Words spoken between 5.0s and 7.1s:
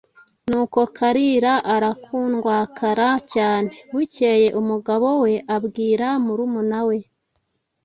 we abwira murumuna we,